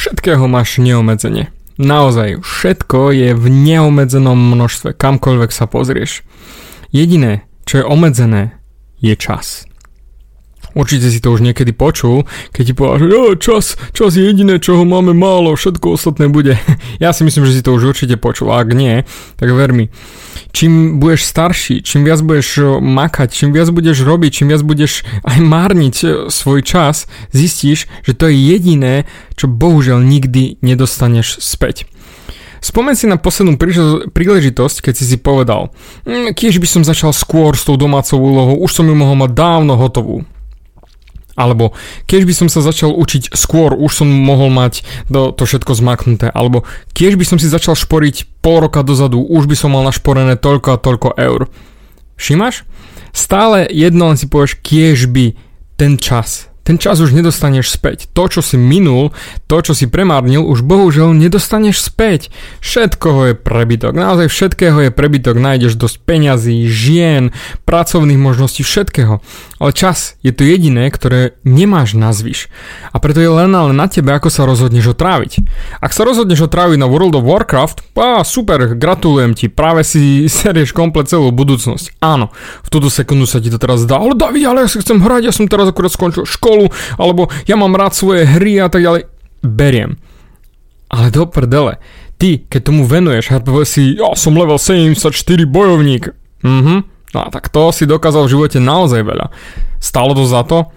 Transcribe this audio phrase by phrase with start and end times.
[0.00, 1.52] všetkého máš neomedzenie.
[1.76, 6.24] Naozaj, všetko je v neomedzenom množstve, kamkoľvek sa pozrieš.
[6.88, 8.56] Jediné, čo je obmedzené,
[9.04, 9.69] je čas.
[10.74, 13.06] Určite si to už niekedy počul, keď ti povedal, že
[13.42, 16.56] čas, čas je jediné, čoho máme málo, všetko ostatné bude.
[17.00, 19.08] Ja si myslím, že si to už určite počul, a ak nie,
[19.40, 19.88] tak ver mi.
[20.52, 25.38] Čím budeš starší, čím viac budeš makať, čím viac budeš robiť, čím viac budeš aj
[25.40, 29.08] márniť e, svoj čas, zistíš, že to je jediné,
[29.38, 31.88] čo bohužiaľ nikdy nedostaneš späť.
[32.60, 33.56] Spomen si na poslednú
[34.12, 35.72] príležitosť, keď si si povedal,
[36.04, 39.32] hm, kiež by som začal skôr s tou domácou úlohou, už som ju mohol mať
[39.32, 40.28] dávno hotovú.
[41.40, 41.72] Alebo
[42.04, 46.28] keď by som sa začal učiť skôr, už som mohol mať to, to všetko zmaknuté.
[46.28, 50.36] Alebo keď by som si začal šporiť pol roka dozadu, už by som mal našporené
[50.36, 51.48] toľko a toľko eur.
[52.20, 52.68] Všimáš?
[53.16, 55.32] Stále jedno len si povieš, kiež by
[55.80, 58.06] ten čas, ten čas už nedostaneš späť.
[58.14, 59.10] To, čo si minul,
[59.50, 62.30] to, čo si premárnil, už bohužiaľ nedostaneš späť.
[62.62, 65.34] Všetkoho je prebytok, naozaj všetkého je prebytok.
[65.34, 67.34] Nájdeš dosť peňazí, žien,
[67.66, 69.18] pracovných možností, všetkého.
[69.58, 72.46] Ale čas je to jediné, ktoré nemáš na zvyš.
[72.94, 75.42] A preto je len ale na tebe, ako sa rozhodneš ho tráviť.
[75.82, 80.24] Ak sa rozhodneš ho tráviť na World of Warcraft, á, super, gratulujem ti, práve si
[80.30, 81.98] serieš komplet celú budúcnosť.
[81.98, 82.30] Áno,
[82.62, 85.22] v túto sekundu sa ti to teraz dá, ale David, ale ja si chcem hrať,
[85.26, 86.68] ja som teraz akurát skončil školu, školu,
[87.00, 89.08] alebo ja mám rád svoje hry a tak ďalej.
[89.40, 89.96] Beriem.
[90.90, 91.80] Ale do prdele.
[92.20, 95.08] Ty, keď tomu venuješ a si, ja som level 74
[95.48, 96.12] bojovník.
[96.44, 96.76] Mhm.
[97.10, 99.34] No a tak to si dokázal v živote naozaj veľa.
[99.82, 100.70] Stalo to za to?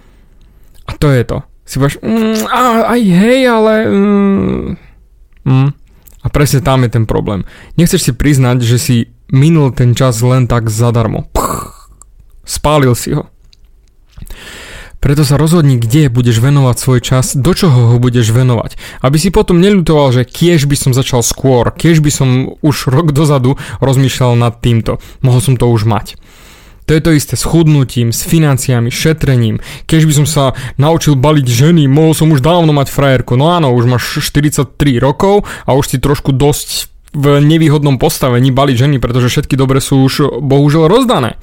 [0.88, 1.38] A to je to.
[1.64, 2.44] Si povieš, mm,
[2.90, 3.74] aj hej, ale...
[3.88, 4.68] Mm,
[5.46, 5.68] mm.
[6.24, 7.44] A presne tam je ten problém.
[7.76, 8.96] Nechceš si priznať, že si
[9.30, 11.28] minul ten čas len tak zadarmo.
[11.30, 11.92] Pch,
[12.48, 13.28] spálil si ho.
[15.04, 18.80] Preto sa rozhodni, kde budeš venovať svoj čas, do čoho ho budeš venovať.
[19.04, 23.12] Aby si potom neľutoval, že kiež by som začal skôr, kiež by som už rok
[23.12, 24.96] dozadu rozmýšľal nad týmto.
[25.20, 26.16] Mohol som to už mať.
[26.88, 29.60] To je to isté s chudnutím, s financiami, šetrením.
[29.84, 30.44] Keď by som sa
[30.80, 33.36] naučil baliť ženy, mohol som už dávno mať frajerku.
[33.36, 34.72] No áno, už máš 43
[35.04, 40.00] rokov a už si trošku dosť v nevýhodnom postavení baliť ženy, pretože všetky dobre sú
[40.00, 41.36] už bohužiaľ rozdané.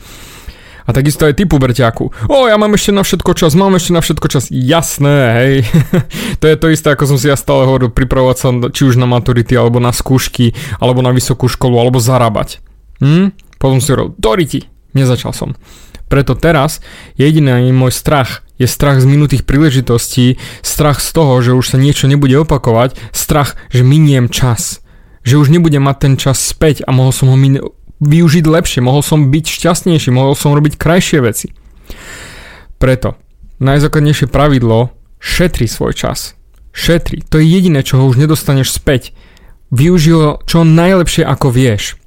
[0.92, 2.28] A takisto aj typu puberťáku.
[2.28, 4.52] O, ja mám ešte na všetko čas, mám ešte na všetko čas.
[4.52, 5.54] Jasné, hej.
[6.44, 9.08] to je to isté, ako som si ja stále hovoril, pripravovať sa či už na
[9.08, 10.52] maturity, alebo na skúšky,
[10.84, 12.60] alebo na vysokú školu, alebo zarábať.
[13.00, 13.32] Hm?
[13.56, 14.68] Potom si hovoril, doriti.
[14.92, 15.56] Nezačal som.
[16.12, 16.84] Preto teraz
[17.16, 22.12] jediný môj strach je strach z minutých príležitostí, strach z toho, že už sa niečo
[22.12, 24.84] nebude opakovať, strach, že miniem čas.
[25.24, 27.64] Že už nebudem mať ten čas späť a mohol som ho min-
[28.02, 31.54] využiť lepšie, mohol som byť šťastnejší, mohol som robiť krajšie veci.
[32.82, 33.16] Preto
[33.62, 34.90] najzákladnejšie pravidlo
[35.22, 36.34] šetri svoj čas.
[36.74, 39.14] Šetri, to je jediné, čo ho už nedostaneš späť.
[39.70, 42.01] Využij ho čo najlepšie ako vieš.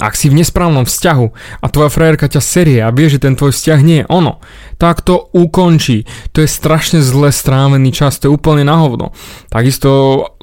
[0.00, 1.26] Ak si v nesprávnom vzťahu
[1.62, 4.40] a tvoja frajerka ťa serie a vie, že ten tvoj vzťah nie je ono,
[4.80, 6.08] tak to ukončí.
[6.34, 9.14] To je strašne zle strávený čas, to je úplne na hovno.
[9.52, 9.90] Takisto,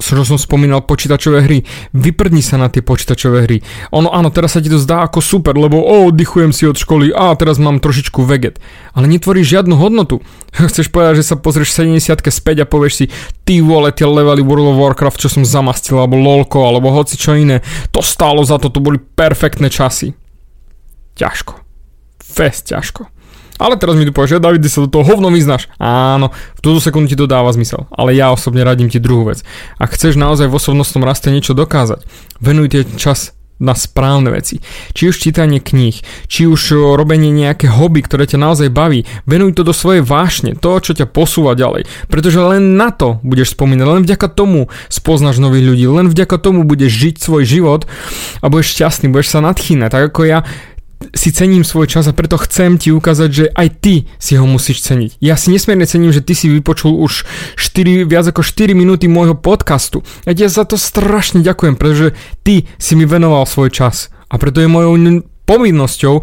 [0.00, 1.58] čo som spomínal, počítačové hry.
[1.92, 3.58] Vyprdni sa na tie počítačové hry.
[3.92, 7.12] Ono áno, teraz sa ti to zdá ako super, lebo o, oddychujem si od školy
[7.12, 8.62] a teraz mám trošičku veget.
[8.96, 10.24] Ale netvoríš žiadnu hodnotu.
[10.70, 13.04] Chceš povedať, že sa pozrieš 70 späť a povieš si,
[13.46, 17.38] ty vole, tie levely World of Warcraft, čo som zamastil, alebo lolko, alebo hoci čo
[17.38, 17.62] iné,
[17.94, 20.14] to stálo za to, to boli perfektné časy.
[21.14, 21.54] Ťažko.
[22.18, 23.06] Fest ťažko.
[23.60, 25.68] Ale teraz mi tu povieš, že David, sa do toho hovno vyznáš.
[25.76, 27.84] Áno, v túto sekundu ti to dáva zmysel.
[27.92, 29.44] Ale ja osobne radím ti druhú vec.
[29.76, 32.08] Ak chceš naozaj v osobnostnom raste niečo dokázať,
[32.40, 34.58] venujte čas na správne veci.
[34.96, 35.94] Či už čítanie kníh,
[36.26, 40.80] či už robenie nejaké hobby, ktoré ťa naozaj baví, venuj to do svojej vášne, to,
[40.80, 41.84] čo ťa posúva ďalej.
[42.08, 46.64] Pretože len na to budeš spomínať, len vďaka tomu spoznáš nových ľudí, len vďaka tomu
[46.64, 47.84] budeš žiť svoj život
[48.40, 49.92] a budeš šťastný, budeš sa nadchýnať.
[49.92, 50.40] Tak ako ja
[51.16, 54.84] si cením svoj čas a preto chcem ti ukázať, že aj ty si ho musíš
[54.84, 55.16] ceniť.
[55.24, 57.24] Ja si nesmierne cením, že ty si vypočul už
[57.56, 60.04] 4, viac ako 4 minúty môjho podcastu.
[60.28, 62.12] Ja ti za to strašne ďakujem, pretože
[62.44, 64.12] ty si mi venoval svoj čas.
[64.28, 64.94] A preto je mojou
[65.48, 66.14] povinnosťou,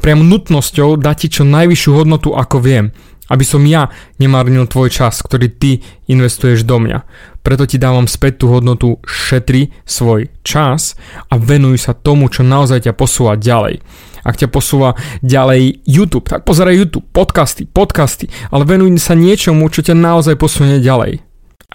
[0.00, 2.94] priam nutnosťou dať ti čo najvyššiu hodnotu, ako viem.
[3.28, 7.04] Aby som ja nemárnil tvoj čas, ktorý ty investuješ do mňa.
[7.44, 10.96] Preto ti dávam späť tú hodnotu, šetri svoj čas
[11.28, 13.82] a venuj sa tomu, čo naozaj ťa posúva ďalej.
[14.22, 19.82] Ak ťa posúva ďalej YouTube, tak pozeraj YouTube, podcasty, podcasty, ale venuj sa niečomu, čo
[19.82, 21.22] ťa naozaj posunie ďalej.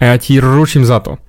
[0.12, 1.20] ja ti ručím za to,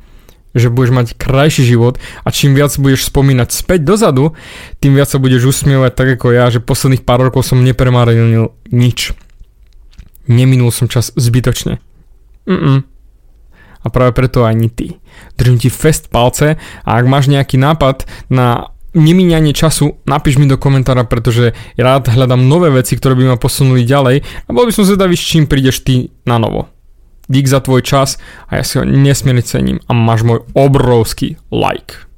[0.56, 4.34] že budeš mať krajší život a čím viac budeš spomínať späť dozadu,
[4.80, 9.12] tým viac sa budeš usmievať tak ako ja, že posledných pár rokov som nepremárnil nič.
[10.30, 11.82] Neminul som čas zbytočne.
[12.46, 12.86] Mm-mm.
[13.80, 15.00] A práve preto ani ty.
[15.40, 20.58] Držím ti fest palce a ak máš nejaký nápad na nemíňanie času, napíš mi do
[20.58, 24.88] komentára, pretože rád hľadám nové veci, ktoré by ma posunuli ďalej a bol by som
[24.88, 26.68] zvedavý, s čím prídeš ty na novo.
[27.30, 28.18] Dík za tvoj čas
[28.50, 32.09] a ja si ho nesmierne cením a máš môj obrovský like.